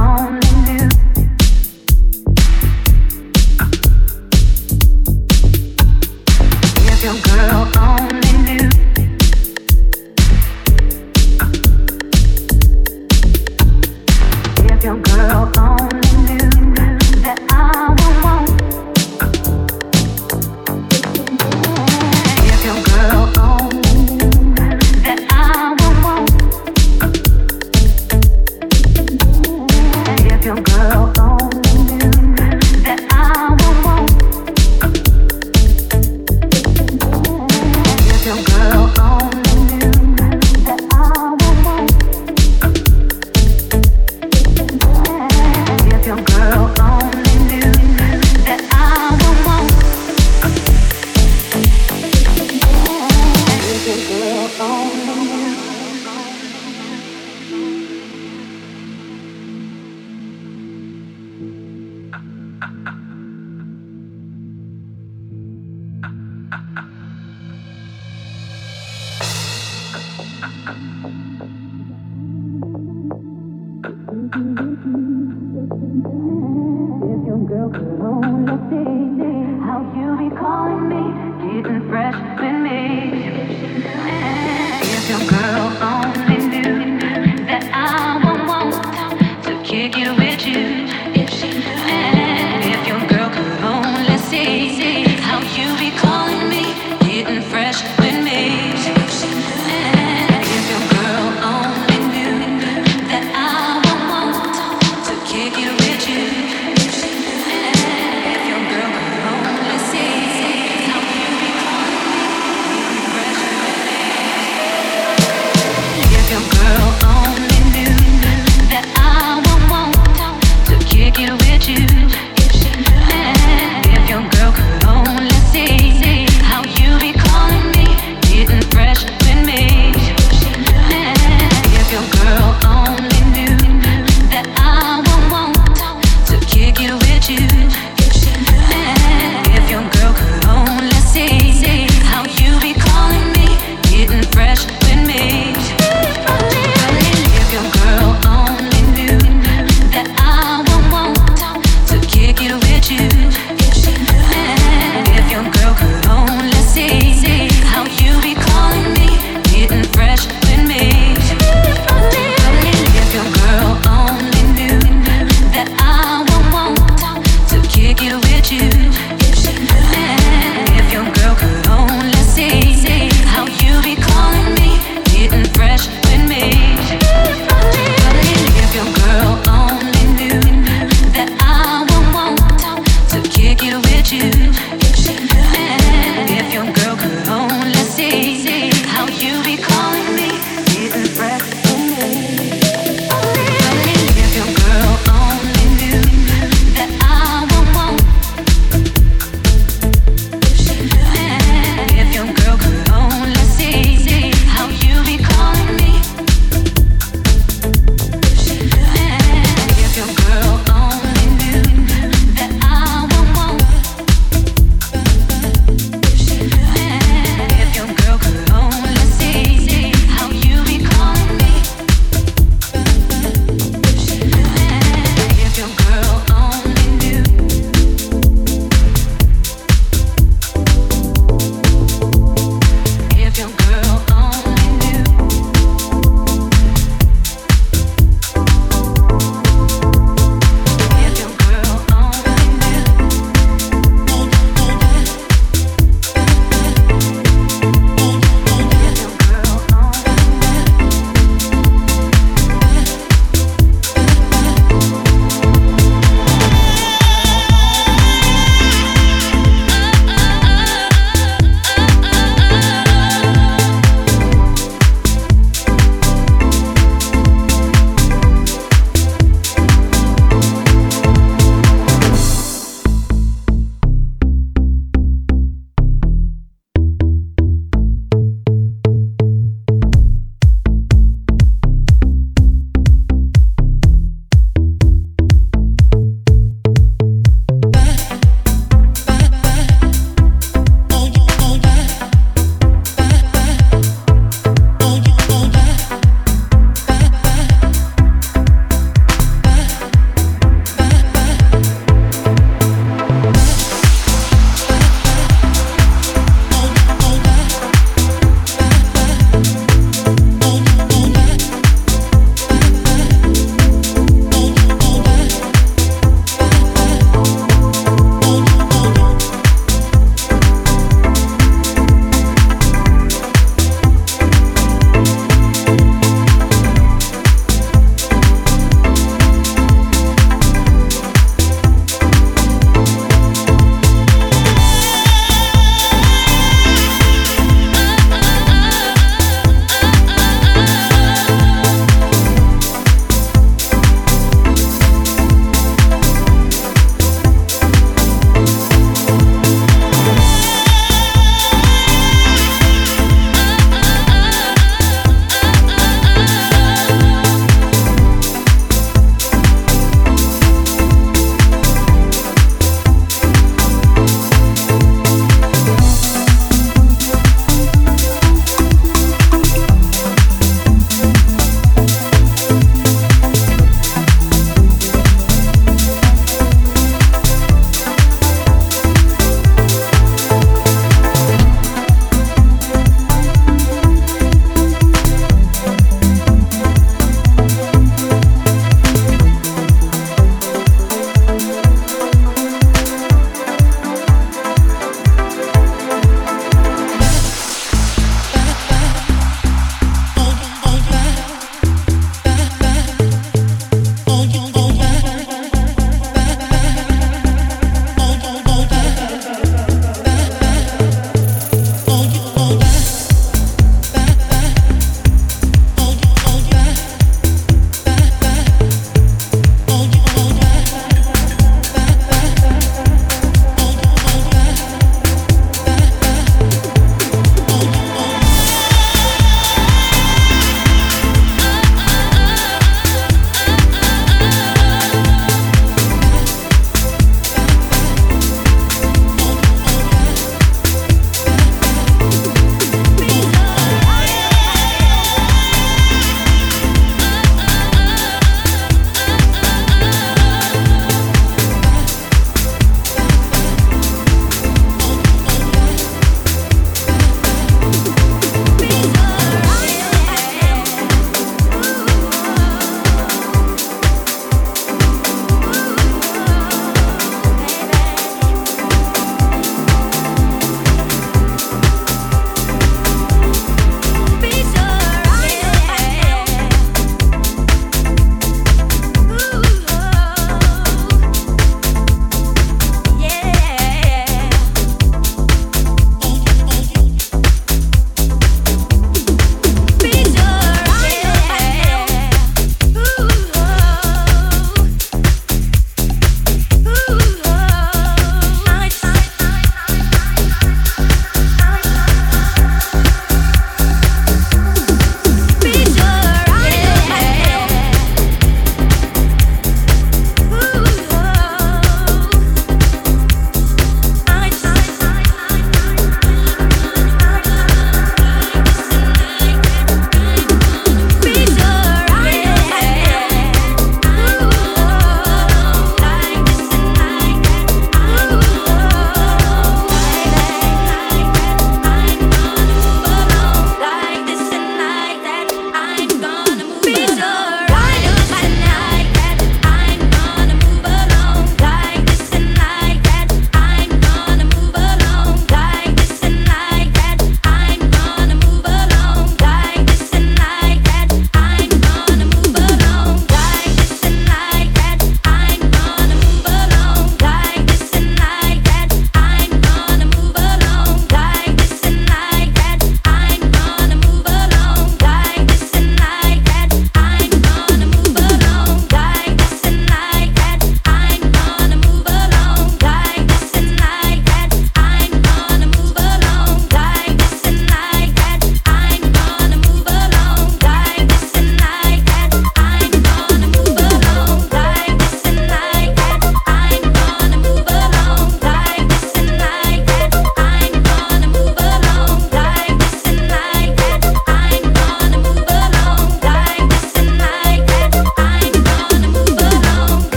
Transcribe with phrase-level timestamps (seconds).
[0.00, 0.49] on.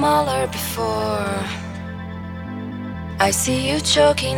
[0.00, 1.36] Smaller before.
[3.26, 4.29] I see you choking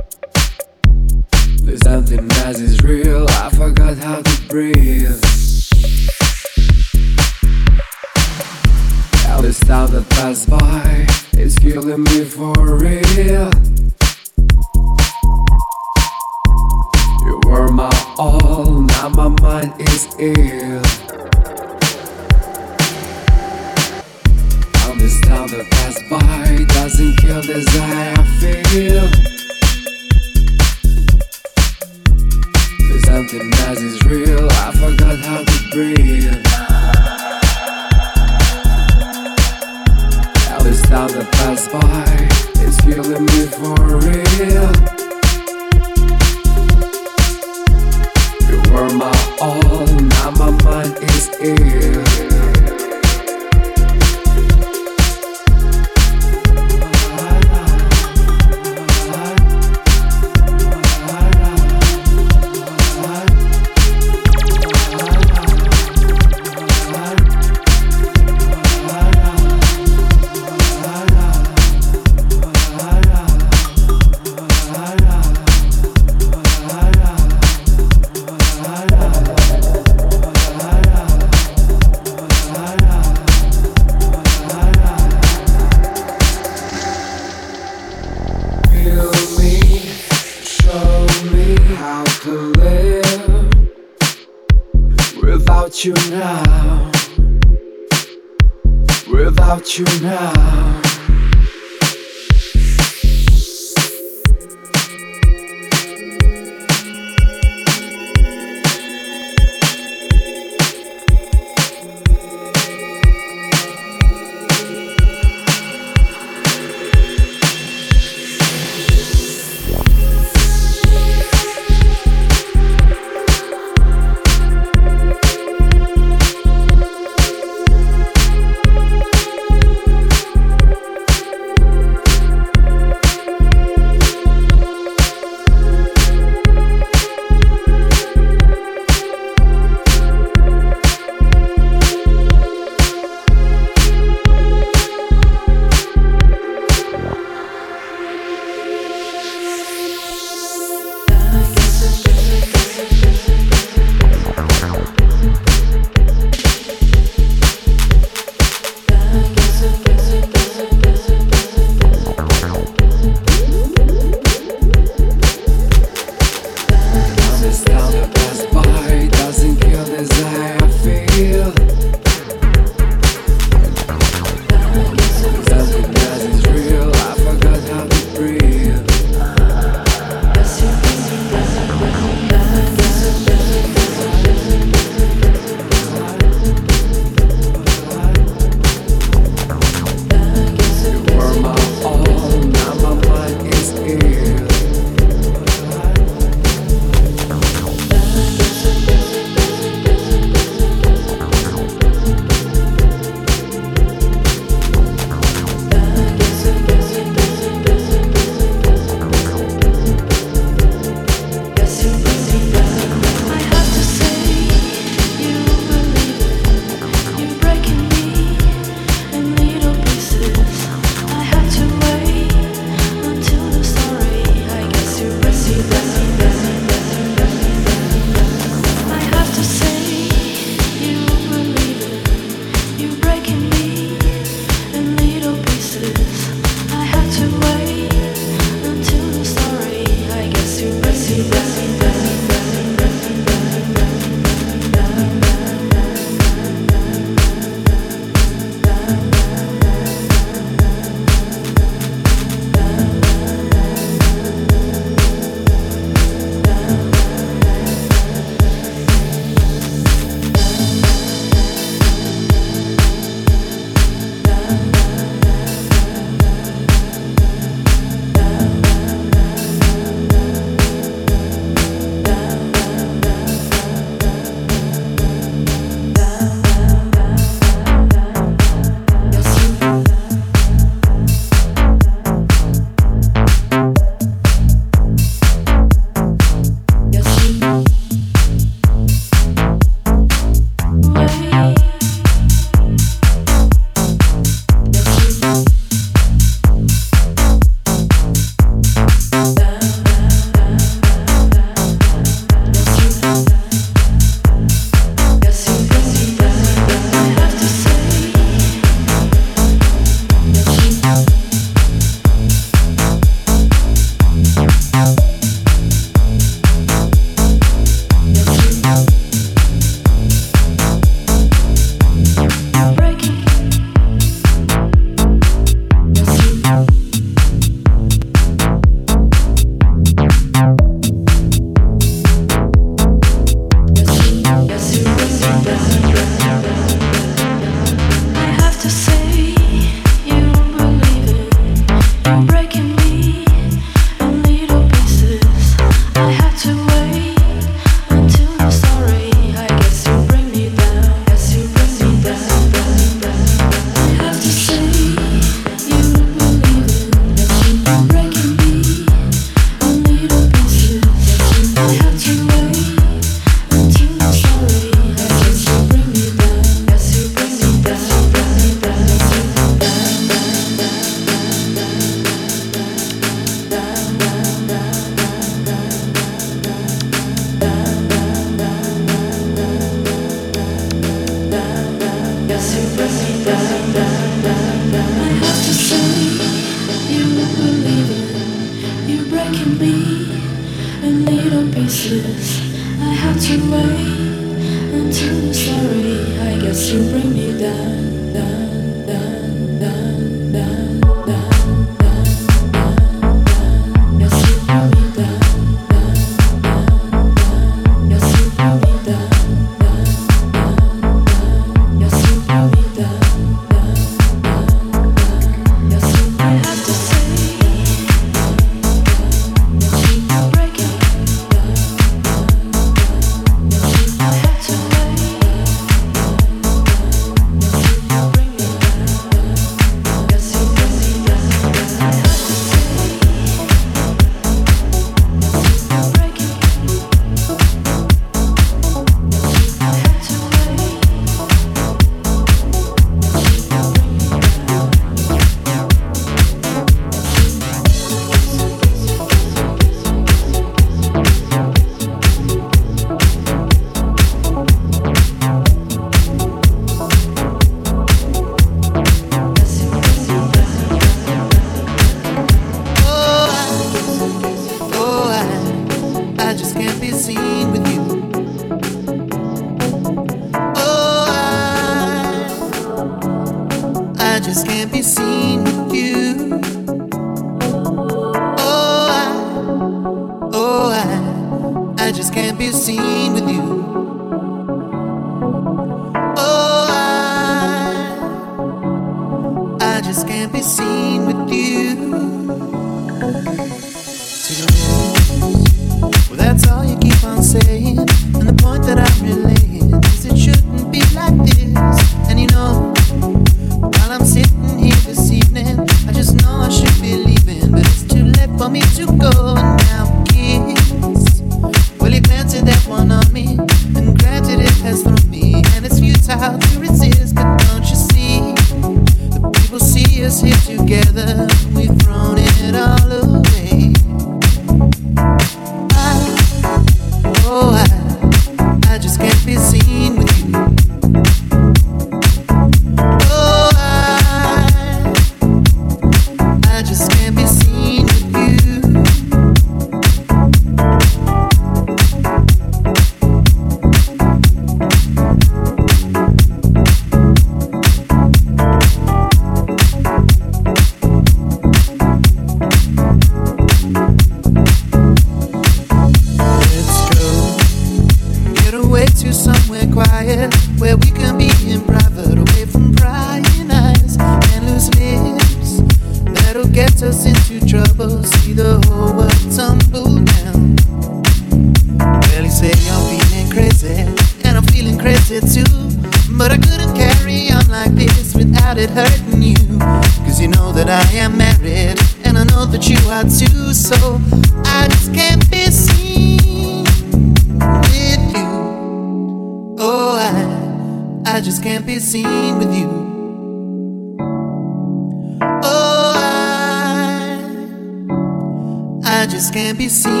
[599.51, 600.00] sempre sim.